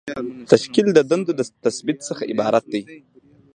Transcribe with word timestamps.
تشکیل 0.51 0.87
د 0.93 0.99
دندو 1.09 1.31
د 1.39 1.41
تثبیت 1.63 1.99
څخه 2.09 2.23
عبارت 2.31 2.63
دی. 2.73 2.81